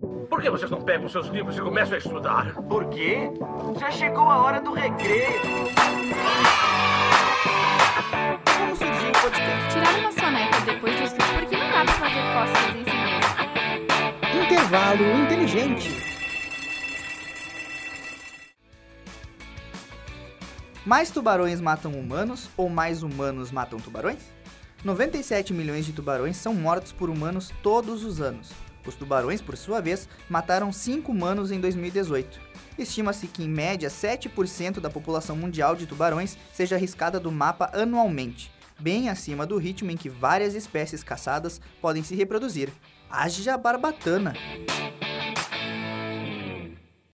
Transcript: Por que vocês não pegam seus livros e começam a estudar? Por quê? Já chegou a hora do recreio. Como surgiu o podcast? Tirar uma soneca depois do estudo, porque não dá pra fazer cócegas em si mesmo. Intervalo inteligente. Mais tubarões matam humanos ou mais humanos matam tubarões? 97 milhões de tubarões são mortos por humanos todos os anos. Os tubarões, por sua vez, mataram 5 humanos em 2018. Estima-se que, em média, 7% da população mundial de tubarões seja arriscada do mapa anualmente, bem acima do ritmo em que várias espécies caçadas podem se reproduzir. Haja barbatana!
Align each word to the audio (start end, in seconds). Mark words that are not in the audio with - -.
Por 0.00 0.40
que 0.40 0.48
vocês 0.48 0.70
não 0.70 0.80
pegam 0.80 1.08
seus 1.08 1.26
livros 1.26 1.56
e 1.56 1.60
começam 1.60 1.96
a 1.96 1.98
estudar? 1.98 2.54
Por 2.68 2.88
quê? 2.88 3.32
Já 3.80 3.90
chegou 3.90 4.30
a 4.30 4.38
hora 4.38 4.60
do 4.60 4.72
recreio. 4.72 5.40
Como 8.56 8.76
surgiu 8.76 9.08
o 9.08 9.20
podcast? 9.20 9.72
Tirar 9.72 9.98
uma 9.98 10.12
soneca 10.12 10.60
depois 10.60 10.94
do 10.94 11.02
estudo, 11.02 11.24
porque 11.40 11.56
não 11.56 11.70
dá 11.72 11.84
pra 11.84 11.94
fazer 11.94 12.22
cócegas 12.32 12.76
em 12.76 12.84
si 12.84 12.96
mesmo. 14.30 14.44
Intervalo 14.44 15.04
inteligente. 15.24 15.90
Mais 20.86 21.10
tubarões 21.10 21.60
matam 21.60 21.90
humanos 21.90 22.48
ou 22.56 22.68
mais 22.68 23.02
humanos 23.02 23.50
matam 23.50 23.80
tubarões? 23.80 24.22
97 24.84 25.52
milhões 25.52 25.84
de 25.84 25.92
tubarões 25.92 26.36
são 26.36 26.54
mortos 26.54 26.92
por 26.92 27.10
humanos 27.10 27.52
todos 27.64 28.04
os 28.04 28.20
anos. 28.20 28.67
Os 28.88 28.94
tubarões, 28.94 29.42
por 29.42 29.54
sua 29.54 29.82
vez, 29.82 30.08
mataram 30.30 30.72
5 30.72 31.12
humanos 31.12 31.52
em 31.52 31.60
2018. 31.60 32.40
Estima-se 32.78 33.26
que, 33.26 33.44
em 33.44 33.48
média, 33.48 33.90
7% 33.90 34.80
da 34.80 34.88
população 34.88 35.36
mundial 35.36 35.76
de 35.76 35.86
tubarões 35.86 36.38
seja 36.54 36.76
arriscada 36.76 37.20
do 37.20 37.30
mapa 37.30 37.70
anualmente, 37.74 38.50
bem 38.80 39.10
acima 39.10 39.44
do 39.44 39.58
ritmo 39.58 39.90
em 39.90 39.96
que 39.96 40.08
várias 40.08 40.54
espécies 40.54 41.04
caçadas 41.04 41.60
podem 41.82 42.02
se 42.02 42.14
reproduzir. 42.14 42.72
Haja 43.10 43.58
barbatana! 43.58 44.32